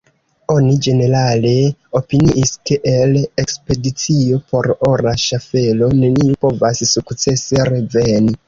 [0.51, 1.51] Oni ĝenerale
[1.99, 3.13] opiniis, ke el
[3.43, 8.39] ekspedicio por ora ŝaffelo neniu povas sukcese reveni.